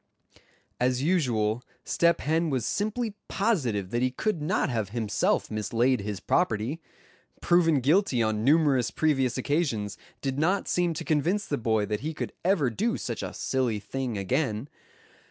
[0.79, 6.19] As usual Step Hen was simply positive that he could not have himself mislaid his
[6.19, 6.81] property.
[7.39, 12.15] Proven guilty on numerous previous occasions did not seem to convince the boy that he
[12.15, 14.69] could ever do such a silly thing again.